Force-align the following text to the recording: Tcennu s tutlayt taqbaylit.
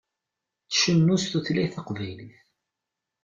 Tcennu 0.69 1.15
s 1.23 1.25
tutlayt 1.31 1.73
taqbaylit. 1.75 2.35